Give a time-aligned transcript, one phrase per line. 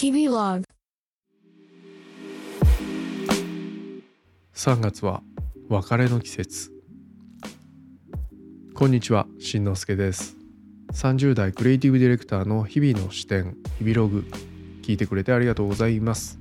[0.00, 0.64] 日々ログ
[4.54, 5.22] 3月は
[5.68, 6.70] 別れの季節。
[8.74, 10.36] こんにちはしんのすけです。
[10.92, 14.24] 30代クリエイティブディレクターの日々の視点日々ログ
[14.82, 16.38] 聞いてくれてありがとうございます。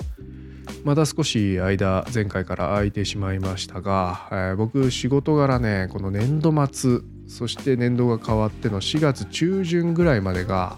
[0.83, 10.77] また少し間前回から空いてしまいましたが、えー僕仕事柄ねこの年度末そして年度が変わっての4月中旬ぐらいまでが、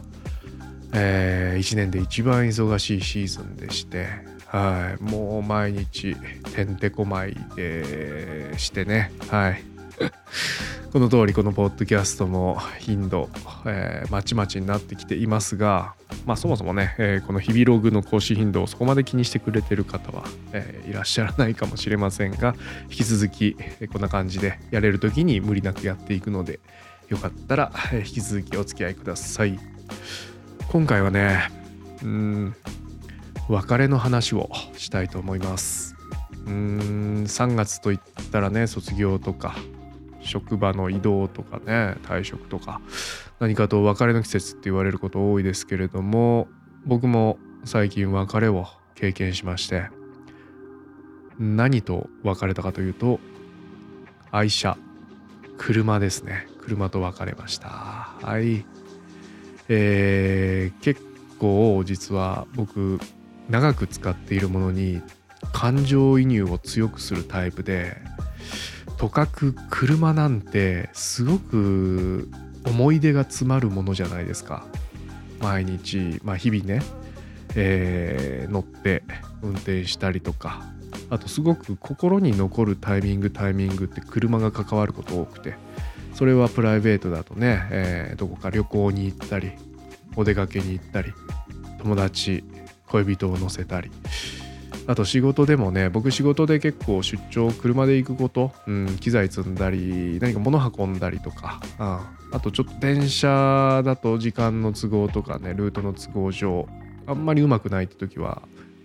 [0.93, 4.07] え1年で一番忙しいシーズンでして
[4.50, 5.04] はい。
[5.04, 6.15] もう毎日
[6.55, 9.11] てんてこまいでしてね。
[9.29, 9.64] はい。
[10.91, 13.29] この通りこのポッドキャストも頻度、
[13.65, 15.93] えーまちまちになってきていますが、
[16.25, 22.56] まあ、そもそもね、えーこの日々ログの更新頻度をそこまで気にしてくれてる方は、えーいらっしゃらないかもしれませんが
[22.89, 23.56] 引き続き、
[23.92, 26.59] こんな感じでやれる時に無理なくやっていくので
[27.09, 29.59] よかったら、引き続きお付き合いください。
[30.71, 31.50] 今回はね
[32.03, 32.55] うん
[33.50, 35.95] 別れの話をしたいと思います。
[36.45, 38.00] うん3月といっ
[38.31, 39.56] たらね卒業とか
[40.22, 42.81] 職場の移動とかね退職とか
[43.40, 46.47] 何かと別れの季節って言われること多いですけれども
[46.86, 49.90] 僕も最近別れを経験しまして
[51.40, 53.20] 何と別れたかというと
[54.31, 54.78] 愛車
[55.58, 56.47] 車ですね。
[56.62, 57.67] 車と別れました。
[57.67, 58.66] はい。
[59.70, 61.02] えー結
[61.39, 63.00] 構実は僕
[63.50, 65.02] 長く使っているものに
[65.53, 67.95] 感情移入を強くするタイプで
[68.97, 72.30] とかく車なんてすごく
[72.66, 74.66] 思い出が詰まるものじゃないですか。
[75.40, 76.81] 毎日、まあ、日々ね、
[77.56, 79.03] えー乗って
[79.42, 80.64] 運転したりとか
[81.09, 85.56] あとすごく心に残るタイミングタイミングって車が関わること多くて。
[86.20, 89.53] それはプライベートだとね、えーどこか旅行に行ったり
[90.17, 91.14] お出かけに行ったり
[91.78, 92.44] 友達
[92.88, 93.89] 恋人を乗せたり。
[94.86, 101.85] あと仕事でもね僕仕事で結構出張車で行くこと、うん、機材積んだり何か物運んだりとか、うん、
[102.36, 106.68] あとちょっと電車だと時間の都合とかねルートの都合上
[107.06, 108.41] あんまりうまくないって時は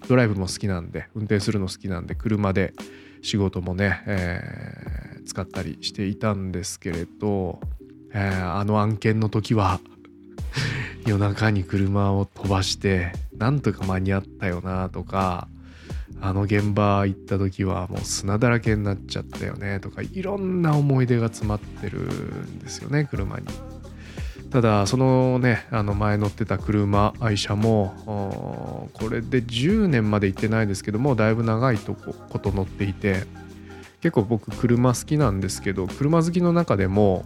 [0.06, 2.74] ドライブも好きなんで運転するの好きなんで車で
[3.22, 4.40] 仕事もね、え
[5.24, 7.60] 使ったりしていたんですけれど、
[8.12, 9.80] えーあの案件の時は
[11.06, 15.48] 夜中に車を飛ばしてなんとか間に合ったよなとか
[16.20, 23.46] あの現場行った時はもう砂だらけになっちゃったよねとかいろんな思い出が詰まってるんですよね車に。
[24.50, 33.24] ただそのねあの前乗ってた車愛車もこれで10年まで行ってないですけどもだいぶ長いとここと乗っていて
[34.04, 37.24] 結構僕車好きなんですけど車好きの中でも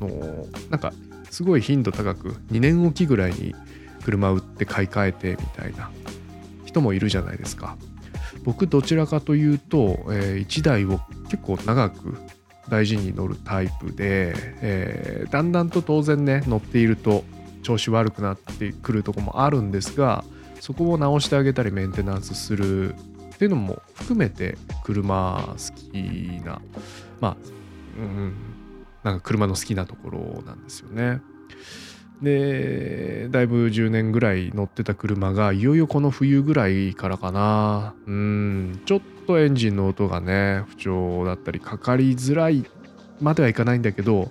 [0.00, 0.92] あのーなんか
[1.30, 3.54] すごい頻度高く2年おきぐらいに
[4.04, 5.92] 車売って買い替えてみたいな
[6.64, 7.76] 人もいるじゃないですか。
[8.42, 11.00] 僕どちらかというと、え1台を
[11.30, 12.16] 結構長く
[12.68, 17.22] 大事に乗るタイプで、えーだんだんと当然ね乗っていると
[17.62, 20.24] 調子悪くなってくるとこもあるんですが
[20.60, 22.96] そこを直してあげたりメンテナンスする
[23.44, 26.62] っていうのも含めて車好きな
[27.20, 27.36] まあ
[27.98, 28.32] うん
[29.02, 31.20] なんか車の好きなところなんですよね。
[32.22, 42.64] でだいぶ10年ぐらい乗ってた車がいよいよこの冬ぐらいからかなうんちょっとエンジンの音がね不調だったりかかりづらい
[43.20, 44.30] まではいかないんだけど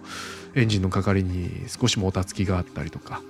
[0.55, 3.21] エンジンのかかりに少しもたつきがあったりとか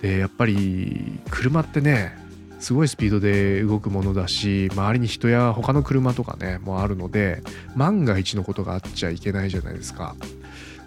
[0.00, 2.27] でやっぱり車ってね
[2.58, 7.42] すごいスピードで動くものだし周りに人や他の車とかねもあるので
[7.76, 10.16] 万が一のことがあっちゃいけないじゃないですか。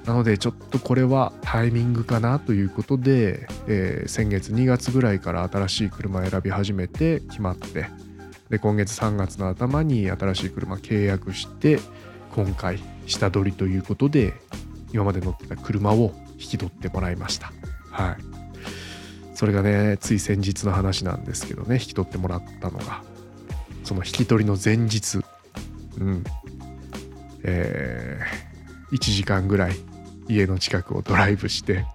[0.05, 7.87] なのでちょっとこれはタイミングかなということで、えー先月2月ぐらいから新しい車を選び始めて決まって
[8.49, 11.79] で今月3月の頭に新しい車契約して
[12.35, 14.33] 今回下取りということで
[14.91, 17.53] 今まで乗ってた車を引き取ってもらいました
[17.91, 18.30] はい
[19.41, 23.01] それがねつい先日の話なんですけどね引き取ってもらったのが
[23.83, 25.19] その引き取りの前日
[25.97, 26.23] うん。
[27.43, 29.75] えー1時間ぐらい
[30.27, 31.85] 家の近くをドライブして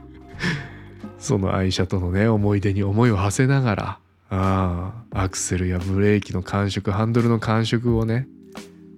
[1.18, 3.98] その愛車とのね思い出に思いを馳せながら
[4.28, 8.28] あアクセルやブレーキの感触ハンドルの感触をね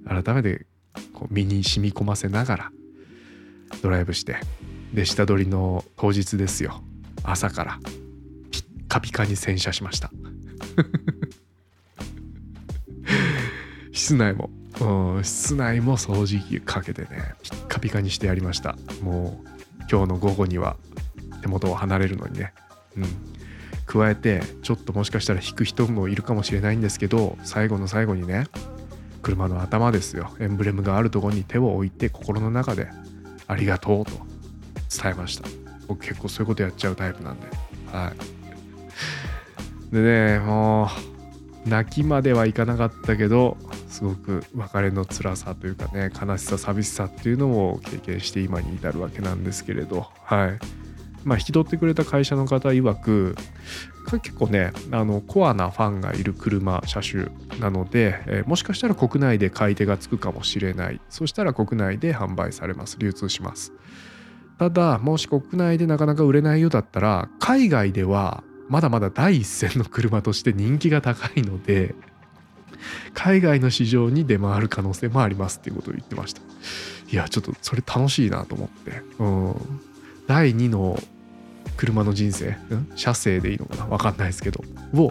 [0.08, 0.66] 改めて
[1.12, 2.72] こう身に染み込ませながら
[3.82, 4.38] ドライブして。
[4.92, 6.82] で下取りの当日ですよ。
[7.24, 7.78] 朝から
[8.50, 10.10] ピッカピカに洗車しました。
[13.92, 18.76] 室内も、うん、室内も掃除機かけてねピッカピカにしてやりました。
[19.02, 19.48] もう
[19.90, 20.76] 今日の午後には
[21.42, 22.52] 手元を離れるのにね、
[22.96, 23.04] うん、
[23.86, 28.46] 加えてちょっともしかしたら引く人もいるかもしれないんですけど最後の最後にね
[29.22, 30.34] 車の頭ですよ。
[30.40, 32.88] エンブレムがあるところに手を置いて心の中で
[33.46, 34.12] 「ありがとう」と
[34.90, 35.61] 伝えました。
[35.92, 37.46] 僕結構そういうことやっちゃうタイプなんで。
[37.92, 38.12] は
[39.90, 39.94] い。
[39.94, 40.88] でねも
[41.66, 43.58] う泣きまではいかなかったけど
[43.88, 50.08] すごく別れの辛さというかね悲しさ寂しさっていうのを経験して今に至るわけなんですけれど。
[50.24, 50.58] はい。
[51.24, 53.36] まあ引き取ってくれた会社の方曰く
[54.10, 57.26] 結構ねあのコアなファンがいる車車種
[57.60, 61.00] なので、えー、もしかしたら国内で買い手がつくかもしれない。
[61.10, 62.96] そしたら国内で販売されます。
[62.98, 63.72] 流通します。
[64.62, 71.96] ただもし国内でなかなか売れないようだったら海外ではまだまだ第一線の車として人気が高いので
[73.12, 76.42] 海外の市場に出回る可能性もありますっていうことを言ってました。
[77.10, 79.02] いやちょっとそれ楽しいなと思って。
[79.18, 79.80] うん。
[80.28, 80.96] 第2の
[81.76, 83.86] 車の人生、うん、車生でいいのかな？
[83.86, 84.62] 分かんないですけど。
[84.94, 85.10] を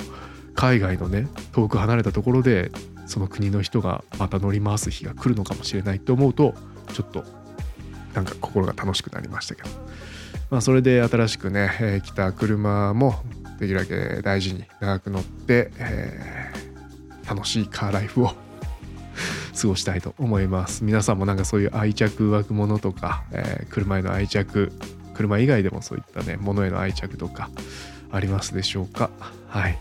[0.56, 2.72] 海外のね遠く離れたところで
[3.06, 6.56] その国の人がまた乗り回す日が来るのかもしれないって思うと
[6.94, 7.41] ちょっと
[8.14, 9.70] なんか心が楽しくなりましたけど。
[10.50, 13.16] まあそれで新しくね、えー、来た車も
[13.60, 18.36] できるだけ大事に長く乗って、えー、楽しいカーライフを
[19.60, 20.84] 過ごしたいと思います。
[20.84, 24.72] 皆さんもなんかそういう愛着湧くものとか、えー、車への愛着
[25.14, 27.50] 車以外でもそういったねものへの愛着とか
[28.12, 29.10] ありますでしょうか？
[29.48, 29.78] はい。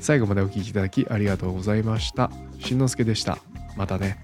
[0.00, 2.30] 最後までお聴きいただきありがとうございました。
[2.60, 3.38] しんのすけでした。
[3.76, 4.18] またね。